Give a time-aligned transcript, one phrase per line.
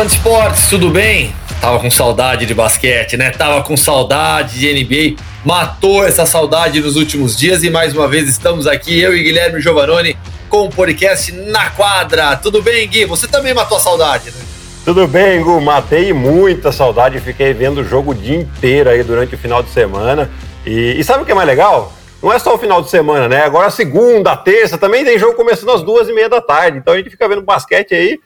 [0.00, 1.34] fã de esportes, tudo bem?
[1.60, 3.30] Tava com saudade de basquete, né?
[3.30, 5.22] Tava com saudade de NBA.
[5.44, 9.60] Matou essa saudade nos últimos dias e mais uma vez estamos aqui, eu e Guilherme
[9.60, 10.16] Giovanoni,
[10.48, 12.34] com o podcast Na Quadra.
[12.36, 13.04] Tudo bem, Gui?
[13.04, 14.40] Você também matou a saudade, né?
[14.86, 15.60] Tudo bem, Gu.
[15.60, 17.20] Matei muita saudade.
[17.20, 20.30] Fiquei vendo o jogo o dia inteiro aí durante o final de semana.
[20.64, 21.92] E, e sabe o que é mais legal?
[22.22, 23.42] Não é só o final de semana, né?
[23.42, 26.78] Agora segunda, terça, também tem jogo começando às duas e meia da tarde.
[26.78, 28.18] Então a gente fica vendo basquete aí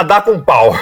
[0.00, 0.76] a dar com pau.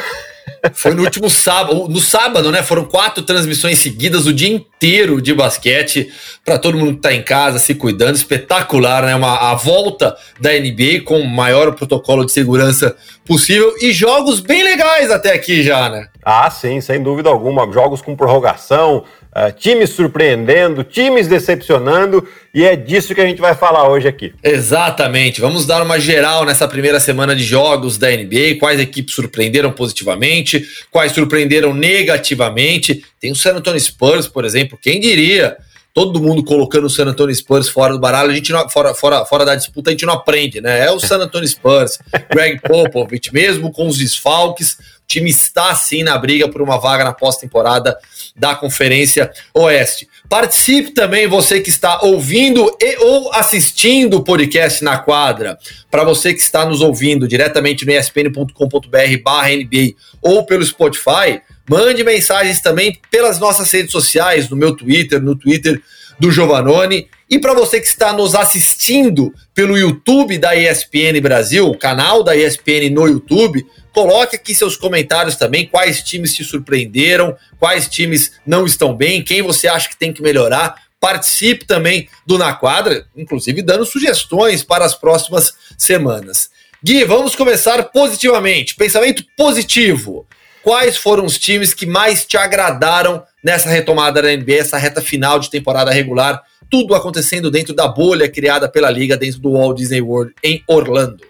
[0.73, 2.63] Foi no último sábado, no sábado, né?
[2.63, 6.11] Foram quatro transmissões seguidas, o dia inteiro de basquete,
[6.43, 9.15] para todo mundo que tá em casa se cuidando, espetacular, né?
[9.15, 14.63] Uma, a volta da NBA com o maior protocolo de segurança possível e jogos bem
[14.63, 16.09] legais até aqui já, né?
[16.25, 17.71] Ah, sim, sem dúvida alguma.
[17.71, 19.05] Jogos com prorrogação,
[19.37, 24.33] Uh, times surpreendendo, times decepcionando, e é disso que a gente vai falar hoje aqui.
[24.41, 25.41] Exatamente.
[25.41, 30.65] Vamos dar uma geral nessa primeira semana de jogos da NBA, quais equipes surpreenderam positivamente,
[30.89, 33.05] quais surpreenderam negativamente.
[33.21, 35.57] Tem o San Antonio Spurs, por exemplo, quem diria?
[35.93, 39.25] Todo mundo colocando o San Antonio Spurs fora do baralho, a gente não, fora, fora,
[39.25, 40.87] fora da disputa, a gente não aprende, né?
[40.87, 41.99] É o San Antonio Spurs,
[42.31, 47.03] Greg Popovich, mesmo com os desfalques, o time está sim na briga por uma vaga
[47.03, 47.97] na pós-temporada
[48.37, 50.07] da Conferência Oeste.
[50.29, 55.57] Participe também você que está ouvindo e ou assistindo o podcast na quadra.
[55.91, 62.99] Para você que está nos ouvindo diretamente no espn.com.br/nba ou pelo Spotify, mande mensagens também
[63.11, 65.81] pelas nossas redes sociais, no meu Twitter, no Twitter
[66.19, 67.07] do Giovanoni.
[67.35, 72.37] E para você que está nos assistindo pelo YouTube da ESPN Brasil, o canal da
[72.37, 78.65] ESPN no YouTube, Coloque aqui seus comentários também, quais times te surpreenderam, quais times não
[78.65, 80.77] estão bem, quem você acha que tem que melhorar.
[81.01, 86.51] Participe também do Na Quadra, inclusive dando sugestões para as próximas semanas.
[86.85, 88.77] Gui, vamos começar positivamente.
[88.77, 90.25] Pensamento positivo.
[90.63, 95.41] Quais foram os times que mais te agradaram nessa retomada da NBA, essa reta final
[95.41, 96.41] de temporada regular?
[96.75, 101.25] Tudo acontecendo dentro da bolha criada pela liga dentro do Walt Disney World em Orlando.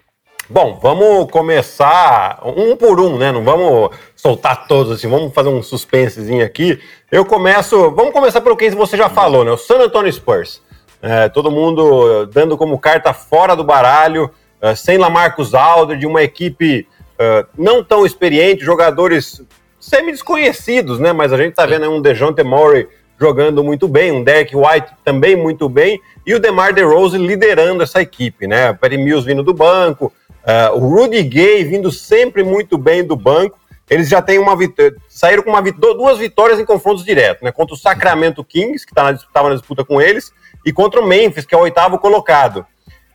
[0.48, 3.30] Bom, vamos começar um por um, né?
[3.30, 6.80] Não vamos soltar todos assim, vamos fazer um suspensezinho aqui.
[7.12, 9.50] Eu começo, vamos começar pelo que você já falou, né?
[9.50, 10.62] O San Antonio Spurs.
[11.02, 14.30] É, todo mundo dando como carta fora do baralho,
[14.62, 16.88] é, sem Lamarcus Aldridge, uma equipe
[17.18, 19.42] é, não tão experiente, jogadores
[19.78, 21.12] semi-desconhecidos, né?
[21.12, 22.88] Mas a gente tá vendo aí um DeJounte Murray
[23.18, 28.00] jogando muito bem, um Derek White também muito bem, e o DeMar DeRozan liderando essa
[28.00, 28.72] equipe, né?
[28.74, 30.12] Perry Mills vindo do banco,
[30.44, 33.58] Uh, o Rudy Gay vindo sempre muito bem do banco.
[33.88, 37.50] Eles já têm uma vitória, saíram com uma duas vitórias em confrontos diretos, né?
[37.50, 40.32] Contra o Sacramento Kings, que estava tá na, na disputa com eles,
[40.64, 42.66] e contra o Memphis, que é o oitavo colocado.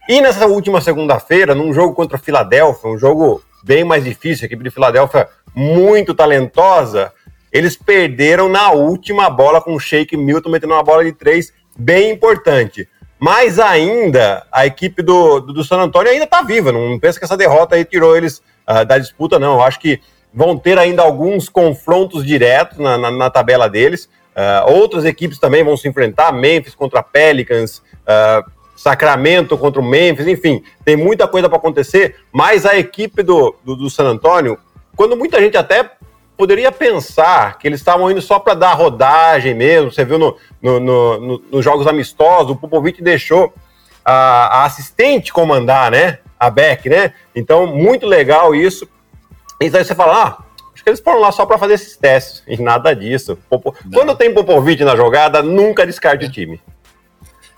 [0.07, 4.47] E nessa última segunda-feira, num jogo contra a Filadélfia, um jogo bem mais difícil, a
[4.47, 7.11] equipe de Filadélfia muito talentosa,
[7.51, 12.11] eles perderam na última bola com o Shake Milton metendo uma bola de três bem
[12.11, 12.87] importante.
[13.19, 16.71] Mas ainda, a equipe do, do, do San Antonio ainda está viva.
[16.71, 19.55] Não pensa que essa derrota aí tirou eles uh, da disputa, não.
[19.55, 19.99] Eu acho que
[20.33, 24.09] vão ter ainda alguns confrontos diretos na, na, na tabela deles.
[24.35, 28.49] Uh, outras equipes também vão se enfrentar, Memphis contra Pelicans, uh,
[28.79, 33.75] Sacramento contra o Memphis, enfim, tem muita coisa para acontecer, mas a equipe do, do,
[33.75, 34.57] do, San Antonio,
[34.95, 35.91] quando muita gente até
[36.39, 39.91] poderia pensar que eles estavam indo só para dar rodagem mesmo.
[39.91, 43.53] Você viu nos no, no, no, no, jogos amistosos, o Popovic deixou
[44.05, 46.19] a, a, assistente comandar, né?
[46.39, 47.13] A Beck, né?
[47.35, 48.87] Então, muito legal isso.
[49.59, 52.41] Então você fala, ah, acho que eles foram lá só para fazer esses testes.
[52.47, 53.37] E nada disso.
[53.49, 53.75] Popo...
[53.93, 56.61] Quando tem Popovic na jogada, nunca descarte o time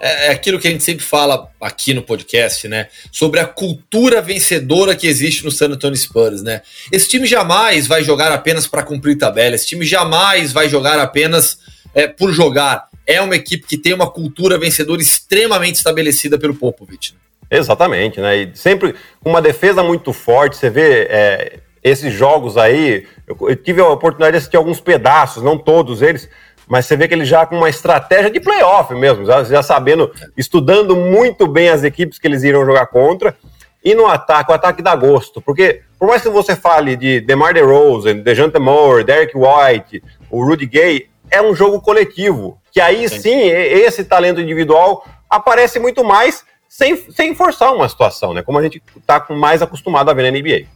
[0.01, 2.87] é, é aquilo que a gente sempre fala aqui no podcast, né?
[3.11, 6.61] Sobre a cultura vencedora que existe no San Antonio Spurs, né?
[6.91, 11.59] Esse time jamais vai jogar apenas para cumprir tabela, esse time jamais vai jogar apenas
[11.93, 12.89] é, por jogar.
[13.05, 17.13] É uma equipe que tem uma cultura vencedora extremamente estabelecida pelo Popovich.
[17.13, 17.19] Né?
[17.59, 18.37] Exatamente, né?
[18.37, 20.57] E sempre uma defesa muito forte.
[20.57, 23.05] Você vê é, esses jogos aí.
[23.27, 26.27] Eu, eu tive a oportunidade de assistir alguns pedaços, não todos eles
[26.71, 30.09] mas você vê que ele já com uma estratégia de playoff mesmo, já, já sabendo,
[30.37, 33.35] estudando muito bem as equipes que eles iriam jogar contra.
[33.83, 37.53] E no ataque, o ataque dá gosto, porque por mais que você fale de DeMar
[37.53, 43.19] DeRozan, DeJounte Moore, Derek White, o Rudy Gay, é um jogo coletivo, que aí sim,
[43.19, 48.41] sim esse talento individual aparece muito mais sem, sem forçar uma situação, né?
[48.43, 50.67] Como a gente está mais acostumado a ver na NBA.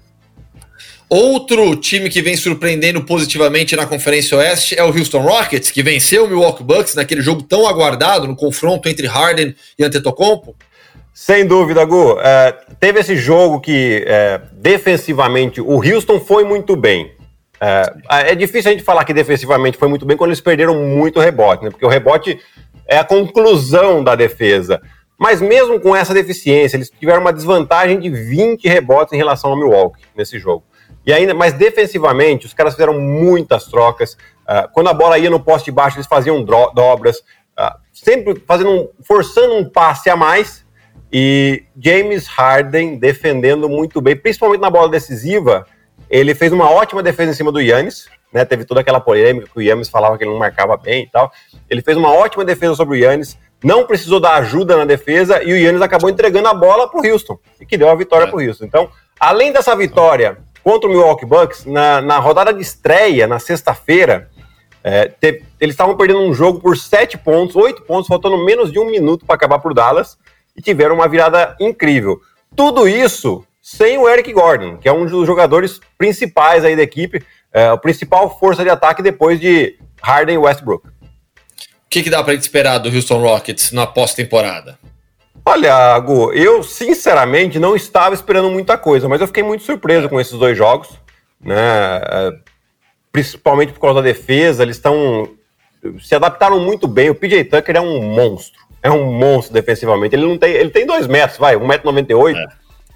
[1.07, 6.25] Outro time que vem surpreendendo positivamente na Conferência Oeste é o Houston Rockets, que venceu
[6.25, 10.55] o Milwaukee Bucks naquele jogo tão aguardado no confronto entre Harden e Antetokounmpo.
[11.13, 12.19] Sem dúvida, Gu.
[12.19, 17.11] É, teve esse jogo que é, defensivamente o Houston foi muito bem.
[17.61, 21.19] É, é, difícil a gente falar que defensivamente foi muito bem quando eles perderam muito
[21.19, 21.69] rebote, né?
[21.69, 22.39] Porque o rebote
[22.87, 24.81] é a conclusão da defesa.
[25.17, 29.57] Mas mesmo com essa deficiência, eles tiveram uma desvantagem de 20 rebotes em relação ao
[29.57, 30.65] Milwaukee nesse jogo.
[31.05, 34.13] E ainda, mas defensivamente, os caras fizeram muitas trocas.
[34.43, 38.89] Uh, quando a bola ia no poste baixo, eles faziam dobras, uh, sempre fazendo um,
[39.03, 40.65] forçando um passe a mais.
[41.11, 45.65] E James Harden defendendo muito bem, principalmente na bola decisiva.
[46.09, 48.43] Ele fez uma ótima defesa em cima do Yannis, né?
[48.43, 51.31] Teve toda aquela polêmica que o Yannis falava que ele não marcava bem e tal.
[51.69, 55.53] Ele fez uma ótima defesa sobre o Yannis, não precisou dar ajuda na defesa e
[55.53, 58.27] o Yannis acabou entregando a bola para o Houston e que deu a vitória é.
[58.27, 58.65] para o Houston.
[58.65, 64.31] Então, além dessa vitória contra o Milwaukee Bucks, na, na rodada de estreia, na sexta-feira,
[64.83, 65.11] é,
[65.61, 69.27] eles estavam perdendo um jogo por sete pontos, oito pontos, faltando menos de um minuto
[69.27, 70.17] para acabar por Dallas,
[70.57, 72.19] e tiveram uma virada incrível.
[72.55, 77.23] Tudo isso sem o Eric Gordon, que é um dos jogadores principais aí da equipe,
[77.53, 80.87] é, a principal força de ataque depois de Harden e Westbrook.
[80.87, 80.91] O
[81.87, 84.79] que, que dá para esperar do Houston Rockets na pós-temporada?
[85.47, 90.19] Olha, Gu, eu sinceramente não estava esperando muita coisa, mas eu fiquei muito surpreso com
[90.19, 90.89] esses dois jogos,
[91.39, 91.55] né?
[91.55, 92.31] É,
[93.11, 95.29] principalmente por causa da defesa, eles estão
[96.01, 97.11] se adaptaram muito bem.
[97.11, 100.15] O PJ Tucker é um monstro, é um monstro defensivamente.
[100.15, 102.47] Ele não tem, ele tem dois metros, vai, 1,98m, é.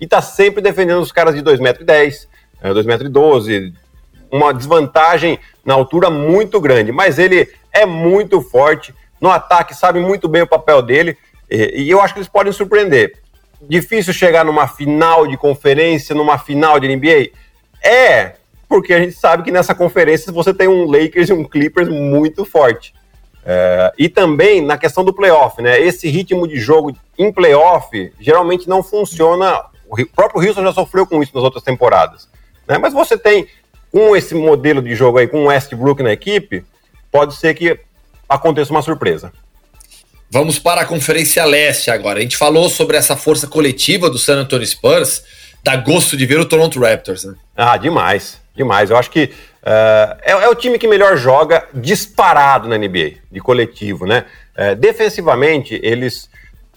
[0.01, 2.27] e tá sempre defendendo os caras de 2,10m,
[2.63, 3.73] 2,12m,
[4.31, 10.27] uma desvantagem na altura muito grande, mas ele é muito forte, no ataque sabe muito
[10.27, 11.17] bem o papel dele.
[11.49, 13.17] E, eu acho que eles podem surpreender.
[13.61, 17.31] Difícil chegar numa final de conferência, numa final de NBA?
[17.83, 18.35] É,
[18.67, 22.45] porque a gente sabe que nessa conferência você tem um Lakers e um Clippers muito
[22.45, 22.93] forte.
[23.45, 25.79] É, e também na questão do playoff, né?
[25.79, 29.65] Esse ritmo de jogo em playoff geralmente não funciona.
[29.89, 32.29] O próprio Houston já sofreu com isso nas outras temporadas.
[32.67, 32.77] Né?
[32.77, 33.47] Mas você tem,
[33.91, 36.63] com esse modelo de jogo aí, com o Westbrook na equipe,
[37.11, 37.79] pode ser que
[38.27, 39.33] aconteça uma surpresa.
[40.31, 42.19] Vamos para a Conferência Leste agora.
[42.19, 45.23] A gente falou sobre essa força coletiva do San Antonio Spurs.
[45.63, 47.33] Dá gosto de ver o Toronto Raptors, né?
[47.57, 48.91] Ah, demais, demais.
[48.91, 53.39] Eu acho que uh, é, é, o time que melhor joga disparado na NBA, de
[53.39, 54.25] coletivo, né?
[54.55, 56.29] Uh, defensivamente, eles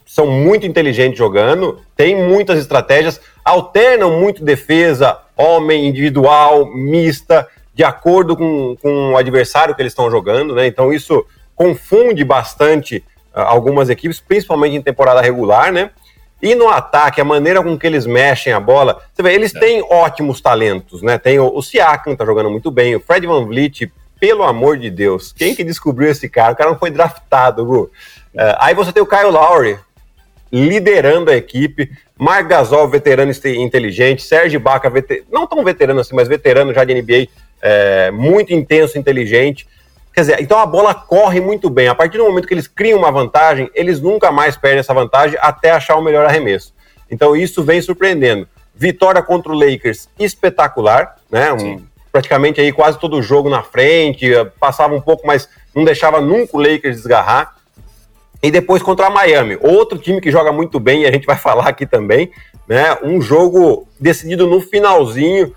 [0.06, 8.34] são muito inteligentes jogando, têm muitas estratégias, alternam muito defesa, homem, individual, mista, de acordo
[8.34, 10.66] com, com o adversário que eles estão jogando, né?
[10.66, 11.22] Então isso
[11.54, 15.90] confunde bastante algumas equipes, principalmente em temporada regular, né?
[16.40, 19.60] E no ataque, a maneira com que eles mexem a bola, você vê, eles é.
[19.60, 21.16] têm ótimos talentos, né?
[21.16, 24.90] Tem o, o Siakam, tá jogando muito bem, o Fred Van Vliet, pelo amor de
[24.90, 26.52] Deus, quem que descobriu esse cara?
[26.52, 27.82] O cara não foi draftado, Gu.
[27.82, 27.90] Uh,
[28.58, 29.78] aí você tem o Kyle Lowry
[30.52, 35.24] liderando a equipe, Marc Gasol, veterano inteligente, Sérgio Baca, veter...
[35.30, 37.28] não tão veterano assim, mas veterano já de NBA,
[37.62, 39.66] é, muito intenso, inteligente.
[40.12, 41.88] Quer dizer, então a bola corre muito bem.
[41.88, 45.38] A partir do momento que eles criam uma vantagem, eles nunca mais perdem essa vantagem
[45.40, 46.74] até achar o melhor arremesso.
[47.10, 48.46] Então isso vem surpreendendo.
[48.74, 51.52] Vitória contra o Lakers espetacular, né?
[51.52, 54.26] Um, praticamente aí quase todo o jogo na frente,
[54.60, 57.54] passava um pouco, mas não deixava nunca o Lakers desgarrar.
[58.42, 61.36] E depois contra a Miami, outro time que joga muito bem, e a gente vai
[61.38, 62.30] falar aqui também,
[62.68, 62.98] né?
[63.02, 65.54] Um jogo decidido no finalzinho,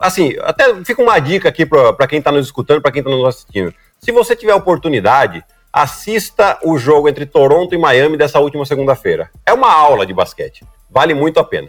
[0.00, 3.24] assim, até fica uma dica aqui para quem está nos escutando, para quem está nos
[3.24, 3.74] assistindo.
[4.00, 9.30] Se você tiver oportunidade, assista o jogo entre Toronto e Miami dessa última segunda-feira.
[9.44, 10.64] É uma aula de basquete.
[10.90, 11.68] Vale muito a pena.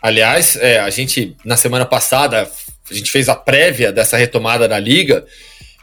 [0.00, 2.48] Aliás, é, a gente, na semana passada,
[2.90, 5.24] a gente fez a prévia dessa retomada da liga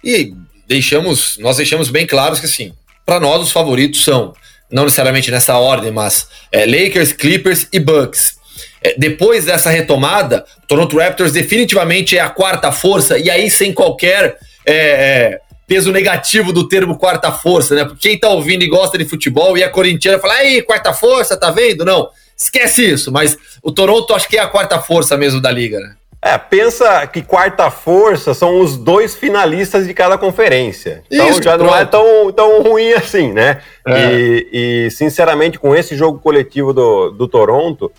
[0.03, 0.33] e
[0.67, 2.73] deixamos, nós deixamos bem claros que, assim,
[3.05, 4.33] para nós os favoritos são,
[4.69, 8.39] não necessariamente nessa ordem, mas é, Lakers, Clippers e Bucks.
[8.83, 13.73] É, depois dessa retomada, o Toronto Raptors definitivamente é a quarta força, e aí sem
[13.73, 17.85] qualquer é, é, peso negativo do termo quarta força, né?
[17.85, 21.37] Porque quem tá ouvindo e gosta de futebol e a corintiana fala, aí, quarta força,
[21.37, 21.85] tá vendo?
[21.85, 25.79] Não, esquece isso, mas o Toronto acho que é a quarta força mesmo da liga,
[25.79, 25.95] né?
[26.23, 31.01] É, pensa que quarta força são os dois finalistas de cada conferência.
[31.09, 31.71] Então Isso, já pronto.
[31.71, 33.59] não é tão, tão ruim assim, né?
[33.87, 34.13] É.
[34.13, 34.47] E,
[34.85, 37.91] e, sinceramente, com esse jogo coletivo do, do Toronto,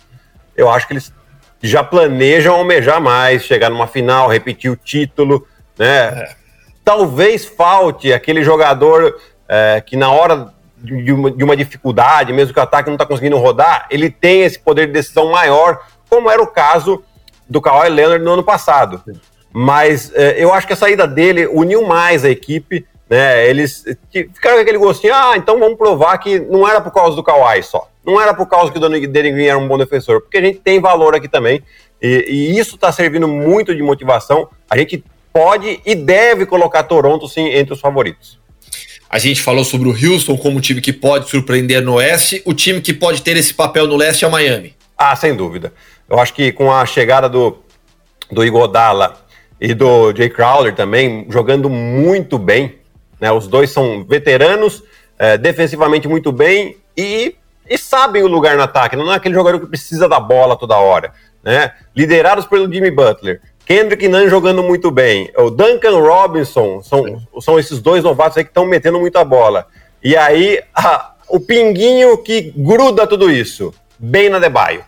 [0.55, 1.13] eu acho que eles
[1.61, 6.07] já planejam almejar mais, chegar numa final, repetir o título, né?
[6.07, 6.35] É.
[6.83, 9.17] Talvez falte aquele jogador
[9.47, 13.05] é, que na hora de uma, de uma, dificuldade, mesmo que o ataque não está
[13.05, 15.79] conseguindo rodar, ele tem esse poder de decisão maior,
[16.09, 17.01] como era o caso
[17.49, 19.01] do Kawhi Leonard no ano passado.
[19.53, 23.47] Mas é, eu acho que a saída dele uniu mais a equipe, né?
[23.47, 27.23] Eles ficaram com aquele gostinho, ah, então vamos provar que não era por causa do
[27.23, 27.87] Kawhi só.
[28.05, 30.79] Não era por causa que o Green era um bom defensor, porque a gente tem
[30.79, 31.63] valor aqui também,
[32.01, 34.49] e, e isso está servindo muito de motivação.
[34.69, 38.39] A gente pode e deve colocar Toronto, sim, entre os favoritos.
[39.09, 42.41] A gente falou sobre o Houston como um time que pode surpreender no Oeste.
[42.45, 44.75] O time que pode ter esse papel no Leste é o Miami.
[44.97, 45.71] Ah, sem dúvida.
[46.09, 47.57] Eu acho que com a chegada do,
[48.31, 49.23] do Igodala
[49.61, 52.75] e do Jay Crowder também, jogando muito bem,
[53.19, 53.31] né?
[53.31, 54.83] Os dois são veteranos,
[55.17, 57.35] é, defensivamente muito bem e,
[57.69, 58.95] e sabem o lugar no ataque.
[58.95, 61.71] Não é aquele jogador que precisa da bola toda hora, né?
[61.95, 63.41] Liderados pelo Jimmy Butler.
[63.65, 65.31] Kendrick Nunn jogando muito bem.
[65.37, 69.67] O Duncan Robinson, são, são esses dois novatos aí que estão metendo muita bola.
[70.03, 74.83] E aí, a, o pinguinho que gruda tudo isso, bem na Debaio.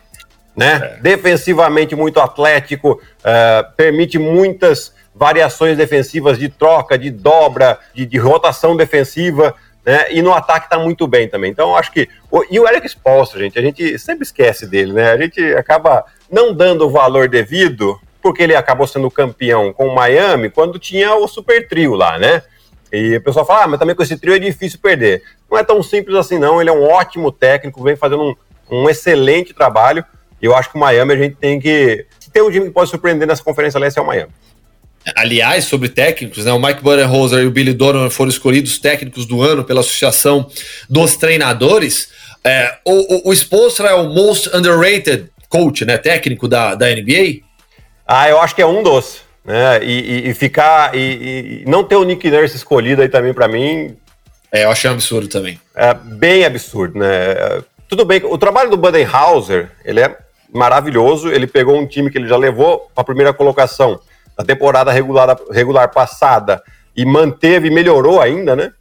[0.54, 0.96] Né?
[0.98, 1.00] É.
[1.00, 8.76] Defensivamente muito atlético, uh, permite muitas variações defensivas de troca, de dobra, de, de rotação
[8.76, 9.54] defensiva,
[9.86, 10.06] né?
[10.10, 11.48] E no ataque tá muito bem também.
[11.48, 12.08] Então, acho que.
[12.50, 15.12] E o Eric Spolstra, gente, a gente sempre esquece dele, né?
[15.12, 19.94] A gente acaba não dando o valor devido porque ele acabou sendo campeão com o
[19.94, 22.42] Miami quando tinha o super trio lá, né?
[22.92, 25.22] E o pessoal fala, ah, mas também com esse trio é difícil perder.
[25.48, 26.60] Não é tão simples assim, não.
[26.60, 28.34] Ele é um ótimo técnico, vem fazendo um,
[28.68, 30.04] um excelente trabalho.
[30.42, 32.04] E eu acho que o Miami a gente tem que.
[32.18, 34.32] Se tem um time que pode surpreender nessa Conferência Leste é o Miami.
[35.14, 36.52] Aliás, sobre técnicos, né?
[36.52, 40.50] O Mike Budenholzer e o Billy Donovan foram escolhidos técnicos do ano pela Associação
[40.90, 42.08] dos Treinadores.
[42.42, 45.96] É, o, o, o Spolstra é o most underrated coach, né?
[45.96, 47.40] Técnico da, da NBA.
[48.06, 49.22] Ah, eu acho que é um dos.
[49.44, 49.84] Né?
[49.84, 49.92] E,
[50.26, 50.96] e, e ficar.
[50.96, 53.96] E, e, não ter o Nick Nurse escolhido aí também, para mim.
[54.50, 55.60] É, eu achei um absurdo também.
[55.74, 57.06] É bem absurdo, né?
[57.88, 60.16] Tudo bem, o trabalho do Budenhauser, ele é
[60.52, 61.28] maravilhoso.
[61.28, 64.00] Ele pegou um time que ele já levou para a primeira colocação
[64.38, 66.62] na temporada regular, regular passada
[66.94, 68.72] e manteve e melhorou ainda, né?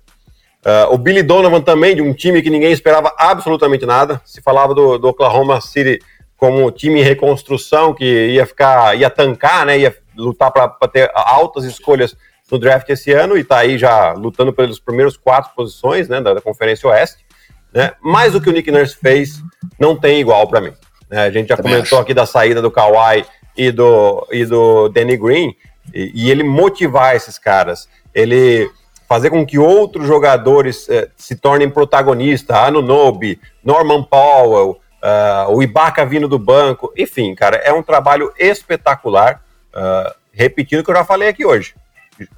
[0.66, 4.20] Uh, o Billy Donovan também, de um time que ninguém esperava absolutamente nada.
[4.26, 6.00] Se falava do, do Oklahoma City
[6.36, 9.78] como time em reconstrução que ia ficar, ia tancar, né?
[9.78, 12.16] Ia lutar para ter altas escolhas
[12.52, 16.20] no draft esse ano e está aí já lutando pelos primeiros quatro posições, né?
[16.20, 17.24] Da, da Conferência Oeste.
[17.72, 17.92] Né?
[18.02, 19.44] Mas o que o Nick Nurse fez
[19.78, 20.74] não tem igual para mim.
[21.10, 21.26] Né?
[21.26, 22.04] A gente já Também comentou acho.
[22.04, 23.26] aqui da saída do Kawhi
[23.58, 25.56] e do, e do Danny Green
[25.94, 28.70] e, e ele motivar esses caras, ele
[29.08, 36.04] fazer com que outros jogadores eh, se tornem protagonistas, Anunobi, Norman Powell, uh, o Ibaka
[36.06, 39.44] vindo do banco, enfim, cara, é um trabalho espetacular.
[39.74, 41.76] Uh, repetindo o que eu já falei aqui hoje.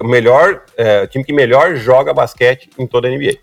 [0.00, 3.38] O melhor, uh, time que melhor joga basquete em toda a NBA.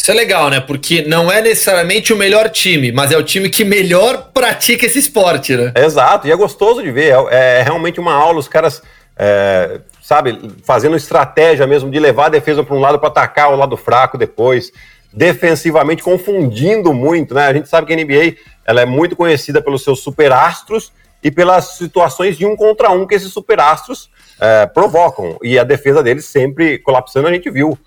[0.00, 0.60] Isso é legal, né?
[0.60, 4.98] Porque não é necessariamente o melhor time, mas é o time que melhor pratica esse
[4.98, 5.74] esporte, né?
[5.76, 7.14] Exato, e é gostoso de ver.
[7.30, 8.82] É, é realmente uma aula, os caras,
[9.14, 13.56] é, sabe, fazendo estratégia mesmo de levar a defesa para um lado para atacar o
[13.56, 14.72] lado fraco depois
[15.12, 17.48] defensivamente confundindo muito, né?
[17.48, 20.90] A gente sabe que a NBA ela é muito conhecida pelos seus superastros
[21.22, 24.08] e pelas situações de um contra um que esses superastros
[24.40, 25.36] é, provocam.
[25.42, 27.78] E a defesa deles sempre colapsando, a gente viu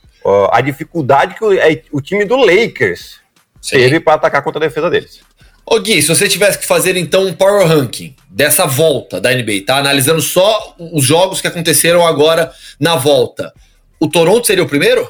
[0.51, 3.19] a dificuldade que o, é, o time do Lakers
[3.61, 3.77] Sim.
[3.77, 5.21] teve para atacar contra a defesa deles.
[5.65, 9.63] Ô Gui, se você tivesse que fazer então um power ranking dessa volta da NBA,
[9.65, 9.77] tá?
[9.77, 13.53] Analisando só os jogos que aconteceram agora na volta,
[13.99, 15.09] o Toronto seria o primeiro?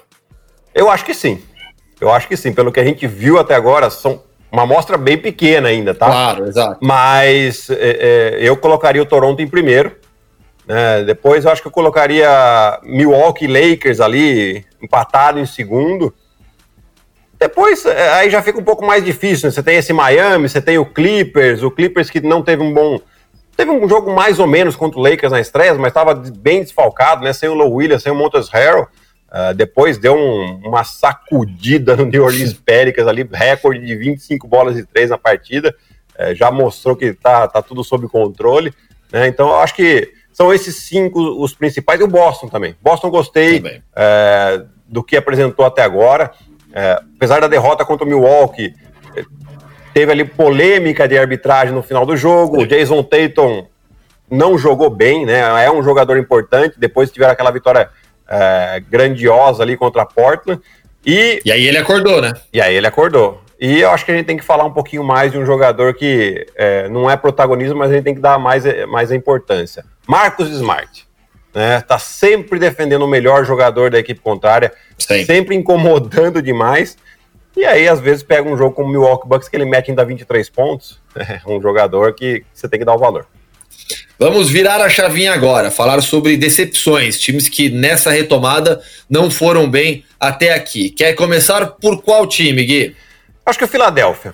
[0.73, 1.41] Eu acho que sim.
[1.99, 5.17] Eu acho que sim, pelo que a gente viu até agora, são uma amostra bem
[5.17, 6.05] pequena ainda, tá?
[6.05, 6.77] Claro, exato.
[6.79, 9.95] Mas é, é, eu colocaria o Toronto em primeiro.
[10.67, 11.03] Né?
[11.03, 16.13] Depois eu acho que eu colocaria Milwaukee Lakers ali, empatado em segundo.
[17.39, 19.47] Depois é, aí já fica um pouco mais difícil.
[19.47, 19.51] Né?
[19.51, 22.99] Você tem esse Miami, você tem o Clippers, o Clippers que não teve um bom.
[23.55, 27.23] Teve um jogo mais ou menos contra o Lakers na estreia, mas estava bem desfalcado,
[27.23, 27.33] né?
[27.33, 28.87] Sem o Low Williams, sem o Montes Harrell.
[29.29, 34.75] Uh, depois deu um, uma sacudida no New Orleans Pelicans ali, recorde de 25 bolas
[34.75, 35.75] de três na partida.
[36.17, 38.73] Uh, já mostrou que tá, tá tudo sob controle.
[39.11, 39.27] Né?
[39.27, 41.99] Então, eu acho que são esses cinco os principais.
[41.99, 42.75] E o Boston também.
[42.81, 46.31] Boston gostei uh, do que apresentou até agora.
[46.71, 48.73] É, apesar da derrota contra o Milwaukee,
[49.93, 52.61] teve ali polêmica de arbitragem no final do jogo.
[52.61, 53.65] O Jason Tatum
[54.29, 55.65] não jogou bem, né?
[55.65, 56.79] É um jogador importante.
[56.79, 57.89] Depois tiveram aquela vitória
[58.29, 60.61] é, grandiosa ali contra a Portland.
[61.03, 62.33] E, e aí ele acordou, né?
[62.53, 63.41] E aí ele acordou.
[63.59, 65.93] E eu acho que a gente tem que falar um pouquinho mais de um jogador
[65.95, 69.83] que é, não é protagonismo, mas a gente tem que dar mais, mais importância.
[70.07, 71.07] Marcos Smart.
[71.53, 75.23] Né, tá sempre defendendo o melhor jogador da equipe contrária, Sim.
[75.23, 76.97] sempre incomodando demais.
[77.55, 80.03] E aí, às vezes, pega um jogo como o Milwaukee Bucks que ele mete ainda
[80.03, 81.01] 23 pontos.
[81.15, 83.27] É um jogador que você tem que dar o valor.
[84.17, 90.05] Vamos virar a chavinha agora, falar sobre decepções, times que nessa retomada não foram bem
[90.19, 90.89] até aqui.
[90.89, 92.95] Quer começar por qual time, Gui?
[93.45, 94.33] Acho que o Filadélfia.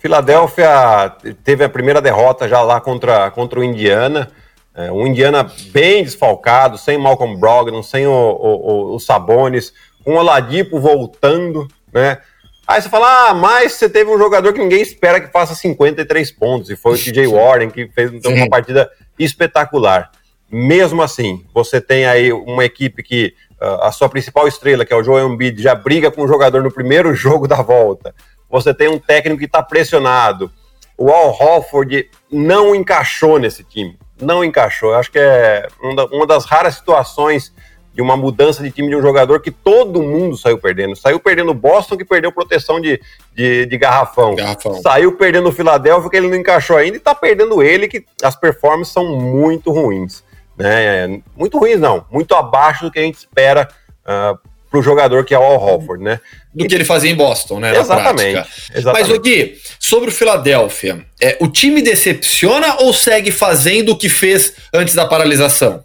[0.00, 1.12] Filadélfia
[1.44, 4.30] teve a primeira derrota já lá contra, contra o Indiana.
[4.74, 10.16] É, um Indiana bem desfalcado, sem Malcolm Brogdon, sem o, o, o, Sabonis, com o
[10.16, 12.18] Oladipo voltando, né?
[12.66, 16.32] Aí você fala, ah, mas você teve um jogador que ninguém espera que faça 53
[16.32, 20.10] pontos, e foi o TJ Warren, que fez então, uma partida espetacular.
[20.50, 24.96] Mesmo assim, você tem aí uma equipe que uh, a sua principal estrela, que é
[24.96, 28.14] o Joel Embiid, já briga com o jogador no primeiro jogo da volta.
[28.48, 30.50] Você tem um técnico que está pressionado.
[30.96, 34.90] O Al Hofford não encaixou nesse time não encaixou.
[34.90, 35.66] Eu acho que é
[36.10, 37.52] uma das raras situações
[37.94, 40.96] de uma mudança de time de um jogador que todo mundo saiu perdendo.
[40.96, 43.00] Saiu perdendo o Boston, que perdeu proteção de,
[43.34, 44.34] de, de garrafão.
[44.34, 44.80] garrafão.
[44.80, 48.34] Saiu perdendo o Philadelphia, que ele não encaixou ainda, e tá perdendo ele, que as
[48.34, 50.24] performances são muito ruins.
[50.56, 51.20] Né?
[51.36, 52.06] Muito ruins, não.
[52.10, 53.68] Muito abaixo do que a gente espera
[54.06, 54.38] uh,
[54.72, 56.18] para o jogador que é o Al Hofford, né?
[56.54, 57.76] Do que ele fazia em Boston, né?
[57.76, 58.42] Exatamente.
[58.74, 59.10] exatamente.
[59.10, 64.54] Mas, Gui, sobre o Philadelphia, é, o time decepciona ou segue fazendo o que fez
[64.72, 65.84] antes da paralisação?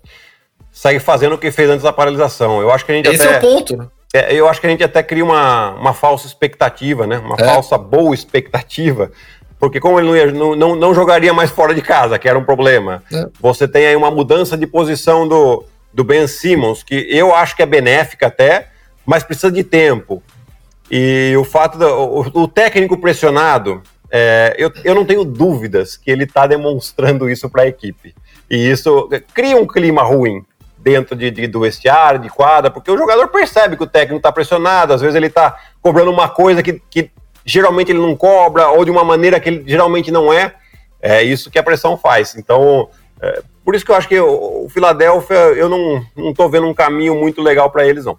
[0.72, 2.62] Segue fazendo o que fez antes da paralisação.
[2.62, 3.88] Eu acho que a gente Esse até, é o ponto, né?
[4.14, 7.18] É, eu acho que a gente até cria uma, uma falsa expectativa, né?
[7.18, 7.44] Uma é.
[7.44, 9.12] falsa boa expectativa.
[9.60, 12.40] Porque como ele não, ia, não, não, não, jogaria mais fora de casa, que era
[12.40, 13.26] um problema, é.
[13.42, 17.64] você tem aí uma mudança de posição do, do Ben Simmons, que eu acho que
[17.64, 18.68] é benéfica até,
[19.08, 20.22] mas precisa de tempo.
[20.92, 26.12] E o fato do o, o técnico pressionado, é, eu, eu não tenho dúvidas que
[26.12, 28.14] ele está demonstrando isso para a equipe.
[28.50, 30.46] E isso cria um clima ruim
[30.78, 34.32] dentro de, de, do vestiário, de quadra, porque o jogador percebe que o técnico está
[34.32, 37.10] pressionado, às vezes ele está cobrando uma coisa que, que
[37.46, 40.54] geralmente ele não cobra, ou de uma maneira que ele geralmente não é.
[41.02, 42.36] É isso que a pressão faz.
[42.36, 42.90] Então,
[43.22, 46.74] é, por isso que eu acho que o, o Philadelphia, eu não, não vendo um
[46.74, 48.18] caminho muito legal para eles, não.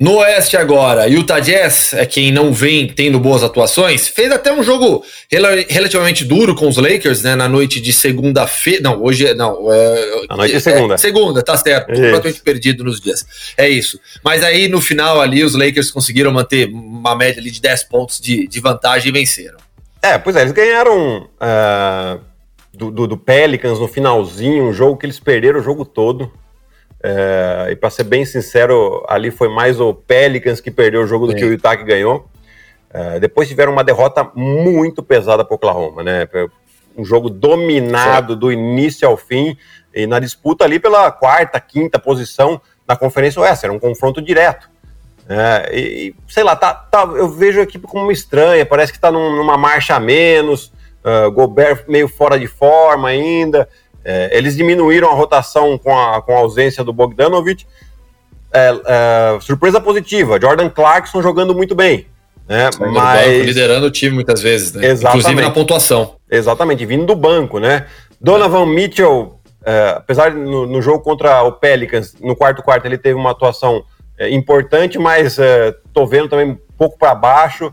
[0.00, 4.08] No Oeste agora, Utah Jazz é quem não vem tendo boas atuações.
[4.08, 7.36] Fez até um jogo rel relativamente duro com os Lakers, né?
[7.36, 8.80] Na noite de segunda-feira.
[8.82, 9.34] Não, hoje é.
[9.34, 10.94] Não, é, na noite de segunda.
[10.94, 11.88] É, segunda, tá certo.
[11.88, 13.26] Completamente perdido nos dias.
[13.58, 14.00] É isso.
[14.24, 18.18] Mas aí no final ali, os Lakers conseguiram manter uma média ali de 10 pontos
[18.18, 19.58] de, de vantagem e venceram.
[20.00, 22.20] É, pois é, eles ganharam uh,
[22.72, 26.32] do, do, do Pelicans no finalzinho, um jogo que eles perderam o jogo todo.
[27.02, 31.26] É, e para ser bem sincero, ali foi mais o Pelicans que perdeu o jogo
[31.26, 31.38] do Sim.
[31.38, 32.28] que o Utah que ganhou.
[32.92, 36.28] É, depois tiveram uma derrota muito pesada para o Oklahoma, né?
[36.96, 38.38] Um jogo dominado Sim.
[38.38, 39.56] do início ao fim
[39.94, 43.64] e na disputa ali pela quarta, quinta posição na Conferência Oeste.
[43.64, 44.68] Era um confronto direto.
[45.28, 49.12] É, e, sei lá, tá, tá, eu vejo a equipe como estranha, parece que está
[49.12, 50.72] num, numa marcha a menos.
[51.02, 53.68] Uh, Gobert meio fora de forma ainda.
[54.04, 57.66] É, eles diminuíram a rotação com a, com a ausência do Bogdanovich.
[58.52, 62.06] É, é, surpresa positiva, Jordan Clarkson jogando muito bem.
[62.48, 62.68] Né?
[62.92, 63.46] Mas...
[63.46, 64.86] Liderando o time muitas vezes, né?
[64.86, 65.20] Exatamente.
[65.20, 66.16] inclusive na pontuação.
[66.28, 67.86] Exatamente, vindo do banco, né?
[68.20, 72.98] Donovan Mitchell, é, apesar de no, no, jogo contra o Pelicans, no quarto quarto ele
[72.98, 73.84] teve uma atuação
[74.18, 77.72] é, importante, mas é, tô vendo também um pouco para baixo.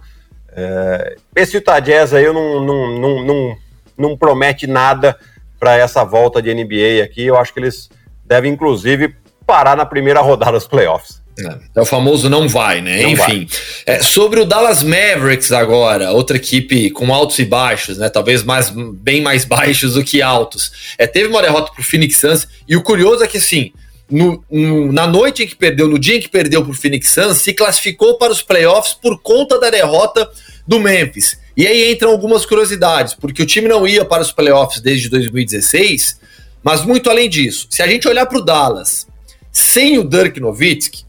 [1.36, 3.58] esse Utah Jazz aí eu não, não, não, não,
[3.98, 5.18] não promete nada
[5.60, 7.26] para essa volta de NBA aqui.
[7.26, 7.90] Eu acho que eles
[8.26, 9.16] devem, inclusive,
[9.46, 11.22] parar na primeira rodada dos playoffs.
[11.40, 13.04] É, é o famoso não vai, né?
[13.04, 13.48] Não Enfim,
[13.86, 18.10] é, sobre o Dallas Mavericks agora, outra equipe com altos e baixos, né?
[18.10, 20.96] Talvez mais, bem mais baixos do que altos.
[20.98, 23.72] É, teve uma derrota para o Phoenix Suns e o curioso é que, assim,
[24.10, 27.10] no, no, na noite em que perdeu, no dia em que perdeu para o Phoenix
[27.10, 30.28] Suns, se classificou para os playoffs por conta da derrota
[30.68, 31.40] do Memphis.
[31.56, 36.20] E aí entram algumas curiosidades, porque o time não ia para os playoffs desde 2016,
[36.64, 39.08] mas muito além disso, se a gente olhar para o Dallas
[39.52, 41.08] sem o Dirk Nowitzki,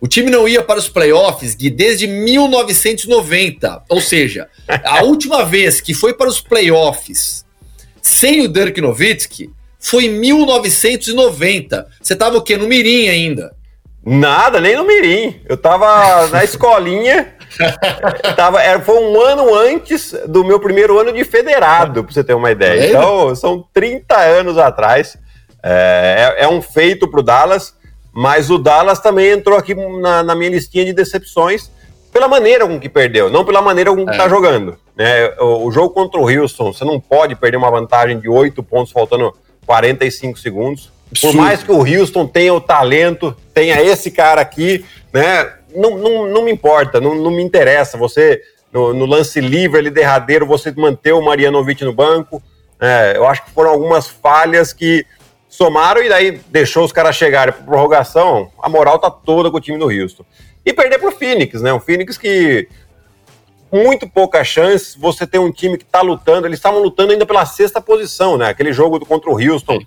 [0.00, 3.84] o time não ia para os playoffs de desde 1990.
[3.88, 7.44] Ou seja, a última vez que foi para os playoffs
[8.00, 11.88] sem o Dirk Nowitzki foi em 1990.
[12.00, 12.56] Você estava o quê?
[12.56, 13.54] No Mirim ainda.
[14.04, 15.40] Nada, nem no Mirim.
[15.48, 17.34] Eu estava na escolinha
[18.36, 22.34] Tava, era, foi um ano antes do meu primeiro ano de federado, para você ter
[22.34, 22.88] uma ideia.
[22.88, 25.16] Então, são 30 anos atrás.
[25.62, 27.74] É, é, é um feito para o Dallas,
[28.12, 31.70] mas o Dallas também entrou aqui na, na, minha listinha de decepções
[32.12, 34.28] pela maneira com que perdeu, não pela maneira com que está é.
[34.28, 34.76] jogando.
[34.96, 35.28] Né?
[35.38, 38.92] O, o, jogo contra o Houston, você não pode perder uma vantagem de 8 pontos
[38.92, 39.32] faltando
[39.64, 40.92] 45 segundos.
[41.20, 45.52] Por mais que o Houston tenha o talento, tenha esse cara aqui, né?
[45.74, 47.96] Não, não, não me importa, não, não me interessa.
[47.98, 52.42] Você, no, no, lance livre ali derradeiro, você manter o Marianovic no banco.
[52.80, 55.06] É, eu acho que foram algumas falhas que
[55.48, 58.50] somaram e daí deixou os caras chegarem para prorrogação.
[58.60, 60.24] A moral tá toda com o time do Houston.
[60.64, 61.72] E perder para o Phoenix, né?
[61.72, 62.68] O Phoenix que
[63.72, 66.46] muito pouca chance você ter um time que está lutando.
[66.46, 68.48] Eles estavam lutando ainda pela sexta posição, né?
[68.48, 69.78] Aquele jogo contra o Houston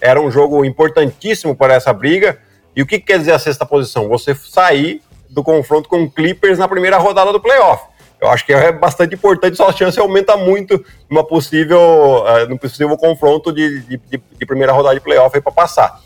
[0.00, 2.38] era um jogo importantíssimo para essa briga.
[2.74, 4.08] E o que quer dizer a sexta posição?
[4.08, 5.02] Você sair
[5.34, 7.84] do confronto com o Clippers na primeira rodada do playoff.
[8.20, 12.96] Eu acho que é bastante importante, sua chance aumenta muito numa possível, uh, num possível
[12.96, 14.00] confronto de, de,
[14.38, 16.00] de primeira rodada de playoff para passar.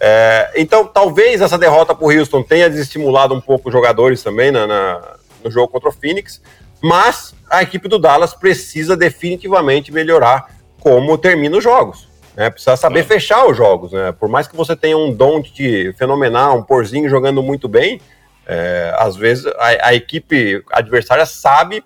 [0.00, 4.50] É, então, talvez essa derrota para o Houston tenha desestimulado um pouco os jogadores também
[4.50, 6.40] na, na, no jogo contra o Phoenix,
[6.82, 10.48] mas a equipe do Dallas precisa definitivamente melhorar
[10.80, 12.08] como termina os jogos.
[12.34, 12.48] Né?
[12.48, 13.92] Precisa saber fechar os jogos.
[13.92, 14.10] Né?
[14.12, 18.00] Por mais que você tenha um dom de fenomenal, um porzinho jogando muito bem,
[18.52, 21.84] é, às vezes a, a, equipe adversária sabe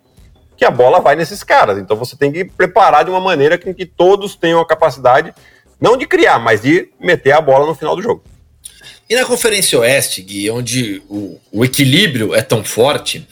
[0.56, 1.78] que a bola vai nesses caras.
[1.78, 5.34] Então você tem que preparar de uma maneira que, que todos tenham a capacidade,
[5.78, 8.24] não de criar, mas de meter a bola no final do jogo.
[9.10, 13.28] E na Conferência Oeste, Gui, onde o, o equilíbrio é tão forte,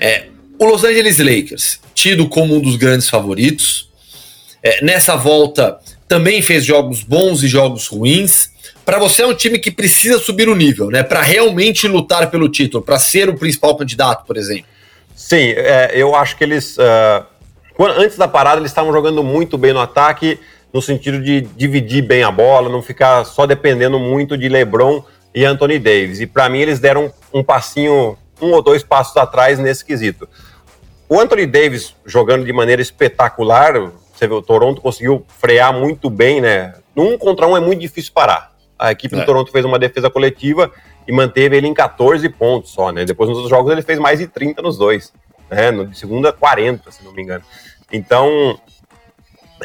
[0.00, 3.90] é, o Los Angeles Lakers, tido como um dos grandes favoritos,
[4.62, 5.78] é, nessa volta
[6.12, 8.50] também fez jogos bons e jogos ruins.
[8.84, 11.02] Para você é um time que precisa subir o nível, né?
[11.02, 14.66] Para realmente lutar pelo título, para ser o principal candidato, por exemplo.
[15.16, 16.76] Sim, é, eu acho que eles.
[16.76, 17.24] Uh,
[17.96, 20.38] antes da parada, eles estavam jogando muito bem no ataque,
[20.70, 25.02] no sentido de dividir bem a bola, não ficar só dependendo muito de LeBron
[25.34, 26.20] e Anthony Davis.
[26.20, 30.28] E para mim, eles deram um passinho, um ou dois passos atrás nesse quesito.
[31.08, 33.92] O Anthony Davis jogando de maneira espetacular,
[34.22, 36.74] você vê, o Toronto conseguiu frear muito bem, né?
[36.94, 38.52] Num contra um é muito difícil parar.
[38.78, 39.18] A equipe é.
[39.18, 40.70] do Toronto fez uma defesa coletiva
[41.06, 43.04] e manteve ele em 14 pontos só, né?
[43.04, 45.12] Depois nos outros jogos ele fez mais de 30 nos dois,
[45.50, 45.70] né?
[45.70, 47.44] No de segunda 40, se não me engano.
[47.90, 48.58] Então,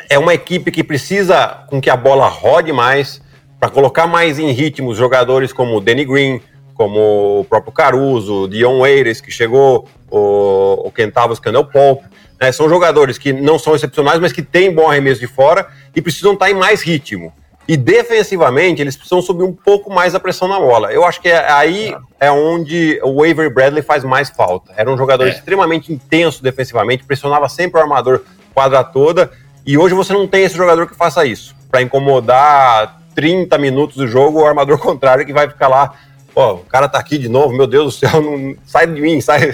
[0.10, 3.22] é uma equipe que precisa com que a bola rode mais
[3.60, 6.42] para colocar mais em ritmo os jogadores como o Danny Green,
[6.74, 12.04] como o próprio Caruso, Dion Waiters, que chegou, o, o Kentavos Canel Pop.
[12.40, 12.52] Né?
[12.52, 16.34] São jogadores que não são excepcionais, mas que têm bom arremesso de fora e precisam
[16.34, 17.34] estar em mais ritmo.
[17.68, 20.94] E defensivamente, eles precisam subir um pouco mais a pressão na bola.
[20.94, 24.72] Eu acho que é, aí é onde o Avery Bradley faz mais falta.
[24.78, 25.32] Era um jogador é.
[25.32, 28.22] extremamente intenso defensivamente, pressionava sempre o armador
[28.54, 29.30] quadra toda.
[29.66, 31.54] E hoje você não tem esse jogador que faça isso.
[31.70, 35.94] Para incomodar 30 minutos do jogo, o armador contrário que vai ficar lá.
[36.34, 39.20] Ó, o cara tá aqui de novo, meu Deus do céu, não, sai de mim,
[39.20, 39.54] sai,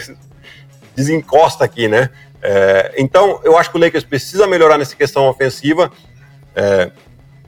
[0.95, 2.09] desencosta aqui, né?
[2.45, 5.89] É, então, eu acho que o Lakers precisa melhorar nessa questão ofensiva.
[6.53, 6.91] É,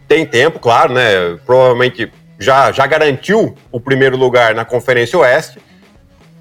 [0.07, 1.37] tem tempo, claro, né?
[1.45, 5.59] Provavelmente já, já garantiu o primeiro lugar na Conferência Oeste.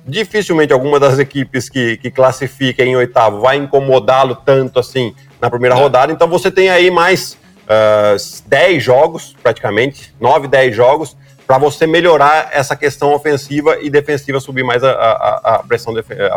[0.06, 5.74] Dificilmente alguma das equipes que, que classifica em oitavo vai incomodá-lo tanto assim na primeira
[5.74, 6.12] rodada.
[6.12, 7.32] Então você tem aí mais
[7.64, 13.88] uh, ah, 10 jogos, praticamente, 9, 10 jogos, para você melhorar essa questão ofensiva e
[13.88, 15.94] defensiva, subir mais a, a, a pressão,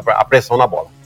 [0.08, 0.97] a pressão na bola.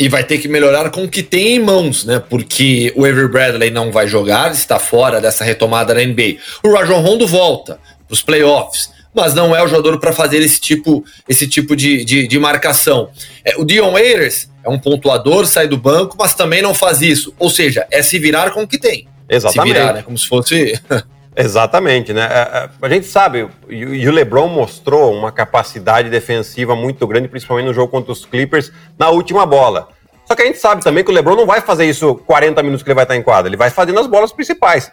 [0.00, 2.18] E vai ter que melhorar com o que tem em mãos, né?
[2.18, 6.38] Porque o Avery Bradley não vai jogar, está fora dessa retomada na NBA.
[6.64, 10.58] O Rajon Rondo volta para os playoffs, mas não é o jogador para fazer esse
[10.58, 13.10] tipo, esse tipo de, de, de marcação.
[13.44, 17.34] É, o Dion Waiters é um pontuador, sai do banco, mas também não faz isso.
[17.38, 19.06] Ou seja, é se virar com o que tem.
[19.28, 19.68] Exatamente.
[19.68, 20.02] Se virar, né?
[20.02, 20.80] Como se fosse.
[21.40, 22.22] Exatamente, né?
[22.30, 27.66] É, é, a gente sabe, e o LeBron mostrou uma capacidade defensiva muito grande, principalmente
[27.66, 29.88] no jogo contra os Clippers, na última bola.
[30.26, 32.82] Só que a gente sabe também que o LeBron não vai fazer isso 40 minutos
[32.82, 34.92] que ele vai estar em quadra, ele vai fazer nas bolas principais.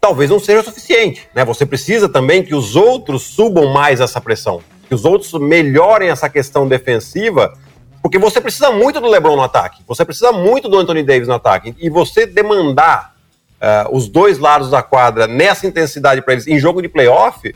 [0.00, 1.44] Talvez não seja o suficiente, né?
[1.44, 6.30] Você precisa também que os outros subam mais essa pressão, que os outros melhorem essa
[6.30, 7.52] questão defensiva,
[8.02, 11.34] porque você precisa muito do LeBron no ataque, você precisa muito do Anthony Davis no
[11.34, 13.13] ataque, e você demandar
[13.64, 17.54] uh, os dois lados da quadra nessa intensidade para eles em jogo de playoff,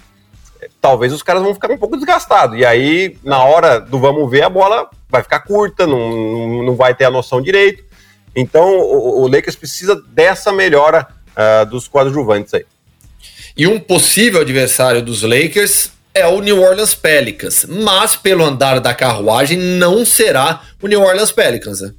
[0.80, 2.58] talvez os caras vão ficar um pouco desgastados.
[2.58, 6.94] E aí, na hora do vamos ver, a bola vai ficar curta, não, não vai
[6.94, 7.84] ter a noção direito.
[8.34, 12.64] Então, o, o Lakers precisa dessa melhora uh, dos coadjuvantes aí.
[13.56, 18.94] E um possível adversário dos Lakers é o New Orleans Pelicans, mas pelo andar da
[18.94, 21.80] carruagem não será o New Orleans Pelicans.
[21.80, 21.92] Né?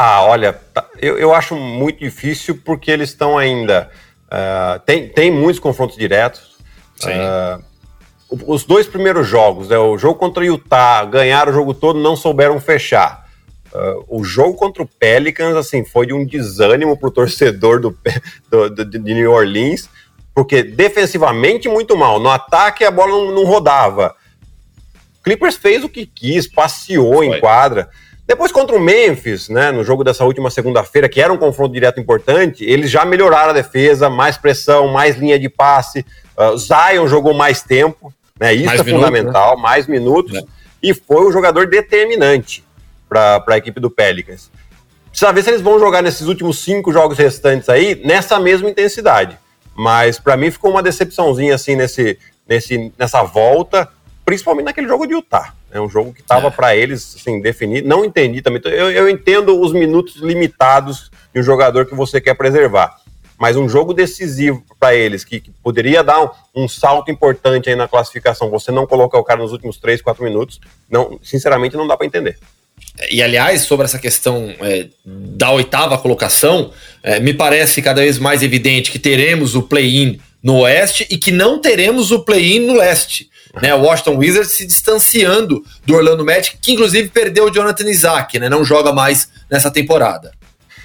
[0.00, 3.90] Ah, olha, tá, eu, eu acho muito difícil porque eles estão ainda.
[4.26, 6.56] Uh, tem, tem muitos confrontos diretos.
[6.94, 7.10] Sim.
[7.10, 7.64] Uh,
[8.46, 12.14] os dois primeiros jogos, né, o jogo contra o Utah, ganharam o jogo todo, não
[12.14, 13.26] souberam fechar.
[13.72, 17.98] Uh, o jogo contra o Pelicans, assim, foi de um desânimo para o torcedor do,
[18.48, 19.90] do, do, de New Orleans,
[20.32, 22.20] porque defensivamente muito mal.
[22.20, 24.14] No ataque a bola não, não rodava.
[25.24, 27.26] Clippers fez o que quis, passeou foi.
[27.26, 27.90] em quadra.
[28.28, 31.98] Depois contra o Memphis, né, no jogo dessa última segunda-feira, que era um confronto direto
[31.98, 36.04] importante, eles já melhoraram a defesa, mais pressão, mais linha de passe.
[36.36, 38.52] Uh, Zion jogou mais tempo, né?
[38.52, 39.62] Isso mais é minuto, fundamental, né?
[39.62, 40.42] mais minutos, é.
[40.82, 42.62] e foi um jogador determinante.
[43.08, 44.50] para a equipe do Pelicans.
[45.08, 49.38] Precisa ver se eles vão jogar nesses últimos cinco jogos restantes aí nessa mesma intensidade.
[49.74, 53.88] Mas para mim ficou uma decepçãozinha assim nesse, nesse, nessa volta,
[54.28, 55.54] principalmente naquele jogo de Utah.
[55.72, 56.50] É um jogo que estava é.
[56.50, 57.88] para eles assim, definido.
[57.88, 58.60] Não entendi também.
[58.66, 62.94] Eu, eu entendo os minutos limitados de um jogador que você quer preservar.
[63.38, 67.74] Mas um jogo decisivo para eles, que, que, poderia dar um, um, salto importante aí
[67.74, 70.60] na classificação, você não colocar o cara nos últimos 3, 4 minutos,
[70.90, 72.38] não, sinceramente não dá para entender.
[73.10, 76.70] E aliás, sobre essa questão é, da oitava colocação,
[77.02, 81.30] é, me parece cada vez mais evidente que teremos o play-in no oeste e que
[81.30, 83.30] não teremos o play-in no leste.
[83.62, 88.38] Né, o Washington Wizards se distanciando do Orlando Magic, que inclusive perdeu o Jonathan Isaac,
[88.38, 90.32] né, não joga mais nessa temporada.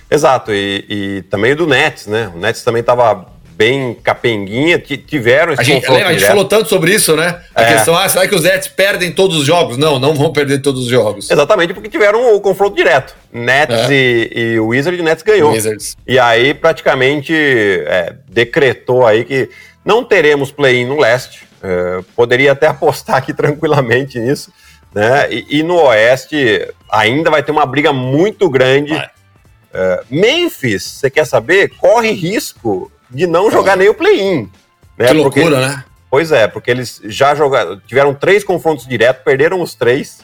[0.09, 2.31] Exato, e, e também do Nets, né?
[2.35, 6.93] O Nets também estava bem capenguinha, tiveram esse a gente, a gente falou tanto sobre
[6.93, 7.39] isso, né?
[7.55, 7.73] A é.
[7.73, 9.77] questão, ah, será que os Nets perdem todos os jogos?
[9.77, 11.29] Não, não vão perder todos os jogos.
[11.29, 13.15] Exatamente, porque tiveram o confronto direto.
[13.31, 13.93] Nets é.
[13.93, 15.51] e, e o Wizard, o Nets ganhou.
[15.51, 15.95] Wizards.
[16.05, 19.49] E aí praticamente é, decretou aí que
[19.85, 21.47] não teremos play-in no leste.
[21.63, 24.51] É, poderia até apostar aqui tranquilamente nisso.
[24.93, 25.33] Né?
[25.33, 28.93] E, e, no oeste ainda vai ter uma briga muito grande.
[28.93, 31.69] Uh, Memphis, você quer saber?
[31.77, 34.51] Corre risco de não jogar nem o play-in.
[34.97, 35.07] Né?
[35.07, 35.83] Que loucura, porque, né?
[36.11, 40.19] Pois é, porque eles já jogaram, tiveram três confrontos diretos, perderam os três.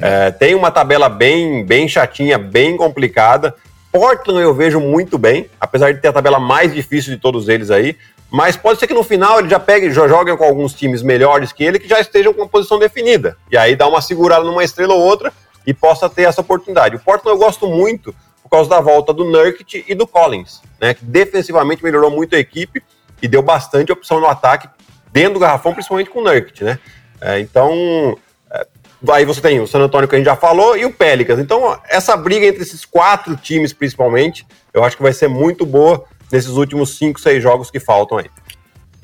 [0.00, 3.52] É, tem uma tabela bem, bem chatinha, bem complicada.
[3.90, 7.70] Portland eu vejo muito bem, apesar de ter a tabela mais difícil de todos eles
[7.70, 7.96] aí.
[8.34, 11.52] Mas pode ser que no final ele já pegue, já jogue com alguns times melhores
[11.52, 13.36] que ele, que já estejam com uma posição definida.
[13.48, 15.32] E aí dá uma segurada numa estrela ou outra
[15.64, 16.96] e possa ter essa oportunidade.
[16.96, 20.94] O Portland eu gosto muito por causa da volta do Nurkic e do Collins, né?
[20.94, 22.82] Que defensivamente melhorou muito a equipe
[23.22, 24.68] e deu bastante opção no ataque
[25.12, 26.80] dentro do garrafão, principalmente com o Nurkic, né?
[27.20, 28.18] É, então,
[28.50, 28.66] é,
[29.12, 31.38] aí você tem o San Antonio que a gente já falou e o Pelicans.
[31.38, 36.04] Então, essa briga entre esses quatro times, principalmente, eu acho que vai ser muito boa
[36.30, 38.26] nesses últimos cinco, seis jogos que faltam aí.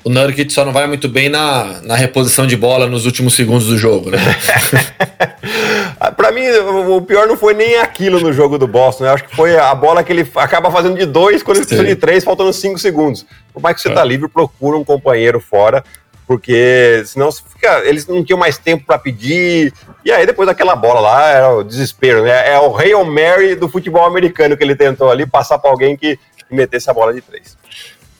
[0.03, 3.67] O Nurkic só não vai muito bem na, na reposição de bola nos últimos segundos
[3.67, 4.17] do jogo, né?
[6.17, 6.47] para mim,
[6.89, 9.05] o pior não foi nem aquilo no jogo do Boston.
[9.05, 11.87] Eu acho que foi a bola que ele acaba fazendo de dois quando ele precisa
[11.87, 13.25] de três, faltando cinco segundos.
[13.53, 13.93] Por mais que você é.
[13.93, 15.83] tá livre, procura um companheiro fora,
[16.25, 19.71] porque senão fica, eles não tinham mais tempo para pedir.
[20.03, 22.53] E aí, depois daquela bola lá, era o desespero, né?
[22.53, 26.17] É o Hail Mary do futebol americano que ele tentou ali, passar para alguém que,
[26.51, 27.57] que metesse a bola de três.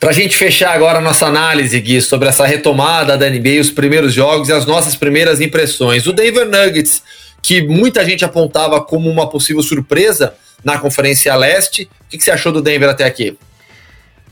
[0.00, 3.70] Para a gente fechar agora a nossa análise, Gui, sobre essa retomada da NBA, os
[3.70, 6.06] primeiros jogos e as nossas primeiras impressões.
[6.06, 7.02] O Denver Nuggets,
[7.40, 11.88] que muita gente apontava como uma possível surpresa na Conferência Leste.
[12.06, 13.38] O que, que você achou do Denver até aqui?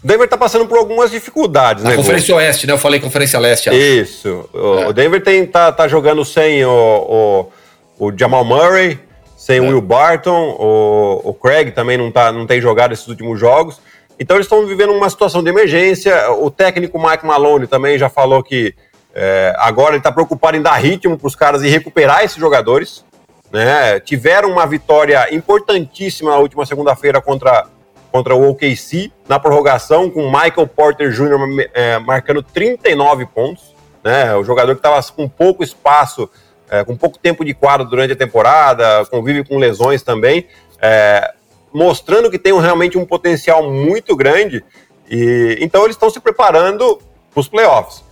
[0.02, 1.96] O Denver está passando por algumas dificuldades, na né?
[1.96, 2.72] Conferência Oeste, né?
[2.72, 3.68] Eu falei Conferência Leste.
[3.68, 3.78] Acho.
[3.78, 4.48] Isso.
[4.52, 4.92] O, é.
[4.92, 7.50] Denver tem, tá, tá jogando sem o,
[7.98, 8.98] o, o Jamal Murray,
[9.36, 9.60] sem é.
[9.60, 13.78] o Will Barton, o, o Craig também não, tá, não tem jogado esses últimos jogos.
[14.20, 16.30] Então eles estão vivendo uma situação de emergência.
[16.32, 18.74] O técnico Mike Malone também já falou que
[19.14, 23.02] é, agora ele está preocupado em dar ritmo para os caras e recuperar esses jogadores.
[23.50, 23.98] Né?
[23.98, 27.66] Tiveram uma vitória importantíssima na última segunda-feira contra,
[28.12, 31.70] contra o OKC, na prorrogação, com Michael Porter Jr.
[31.72, 33.74] É, marcando 39 pontos.
[34.04, 34.34] Né?
[34.36, 36.28] O jogador que estava com pouco espaço,
[36.70, 40.46] é, com pouco tempo de quadro durante a temporada, convive com lesões também.
[40.78, 41.32] É,
[41.72, 44.64] mostrando que tem realmente um potencial muito grande.
[45.08, 46.98] E então eles estão se preparando
[47.32, 48.04] para os playoffs.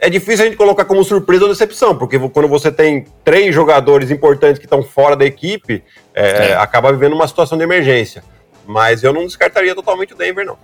[0.00, 4.10] É difícil a gente colocar como surpresa ou decepção, porque quando você tem três jogadores
[4.10, 6.54] importantes que estão fora da equipe, é, é.
[6.54, 8.24] acaba vivendo uma situação de emergência.
[8.66, 10.56] Mas eu não descartaria totalmente o Denver, não.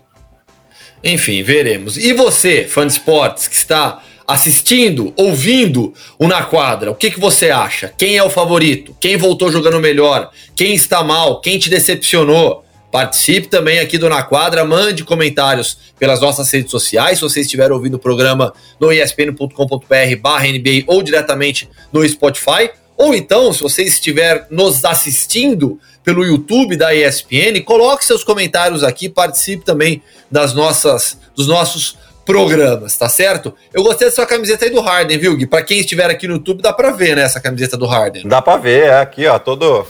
[1.05, 1.99] Enfim, veremos.
[1.99, 7.21] E você, fã de esportes, que está assistindo, ouvindo o Na Quadra, o que, que
[7.21, 7.93] você acha?
[7.97, 8.97] Quem é o favorito?
[9.01, 10.31] Quem voltou jogando melhor?
[10.55, 11.41] Quem está mal?
[11.41, 12.65] Quem te decepcionou?
[12.91, 17.71] Participe também aqui do Na Quadra, mande comentários pelas nossas redes sociais, se você estiver
[17.71, 23.83] ouvindo o programa no espn.com.br barra NBA ou diretamente no Spotify, ou então, se você
[23.83, 31.19] estiver nos assistindo pelo YouTube da ESPN, coloque seus comentários aqui, participe também das nossas,
[31.35, 33.55] dos nossos programas, tá certo?
[33.73, 35.47] Eu gostei da sua camiseta aí do Harden, viu, Gui?
[35.47, 38.29] Pra quem estiver aqui no YouTube, dá pra ver, né, essa camiseta do Harden.
[38.29, 39.87] Dá pra ver, é aqui, ó, todo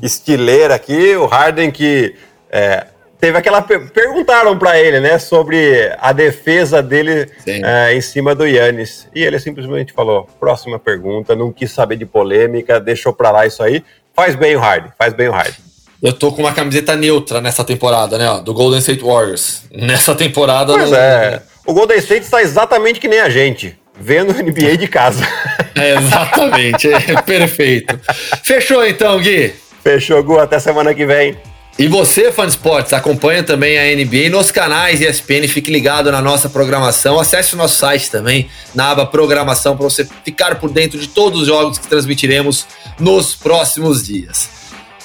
[0.00, 2.14] estileiro aqui, o Harden que
[2.50, 2.86] é,
[3.20, 3.60] teve aquela...
[3.60, 9.38] Perguntaram para ele, né, sobre a defesa dele é, em cima do Yannis, e ele
[9.38, 14.34] simplesmente falou, próxima pergunta, não quis saber de polêmica, deixou pra lá isso aí, faz
[14.36, 15.71] bem o Harden, faz bem o Harden.
[16.02, 18.28] Eu tô com uma camiseta neutra nessa temporada, né?
[18.28, 19.62] Ó, do Golden State Warriors.
[19.72, 20.72] Nessa temporada.
[20.72, 20.98] Pois não...
[20.98, 21.42] é.
[21.64, 25.26] O Golden State está exatamente que nem a gente, vendo NBA de casa.
[25.74, 27.98] É, exatamente, é, perfeito.
[28.44, 29.54] Fechou então, Gui?
[29.82, 31.34] Fechou, Gu, até semana que vem.
[31.78, 36.20] E você, fã de esportes, acompanha também a NBA nos canais ESPN, fique ligado na
[36.20, 40.98] nossa programação, acesse o nosso site também, na aba programação, para você ficar por dentro
[40.98, 42.66] de todos os jogos que transmitiremos
[43.00, 44.61] nos próximos dias.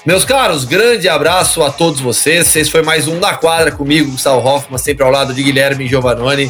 [0.08, 2.56] Meus caros, grande abraço a todos vocês.
[2.56, 6.50] Esse foi mais um da quadra comigo, Gustavo Hoffman, sempre ao lado de Guilherme Giovannoni.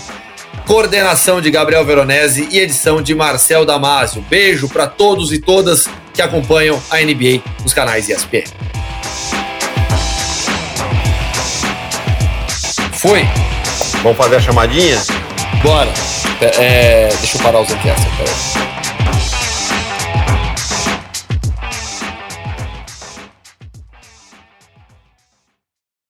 [0.67, 4.23] Coordenação de Gabriel Veronese e edição de Marcel Damasio.
[4.29, 8.43] Beijo para todos e todas que acompanham a NBA nos canais ESPN.
[12.93, 13.23] Foi.
[14.03, 15.01] Vamos fazer a chamadinha?
[15.63, 15.91] Bora.
[16.41, 17.69] É, é deixa eu parar os.
[17.69, 18.76] Peraí.